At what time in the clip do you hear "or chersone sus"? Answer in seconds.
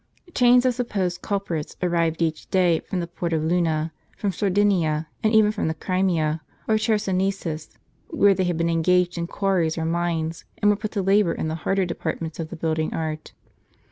6.67-7.77